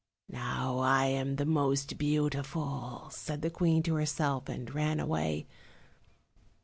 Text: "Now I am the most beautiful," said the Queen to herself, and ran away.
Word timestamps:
"Now 0.29 0.79
I 0.79 1.05
am 1.05 1.35
the 1.35 1.45
most 1.45 1.99
beautiful," 1.99 3.09
said 3.11 3.43
the 3.43 3.51
Queen 3.51 3.83
to 3.83 3.93
herself, 3.93 4.49
and 4.49 4.73
ran 4.73 4.99
away. 4.99 5.45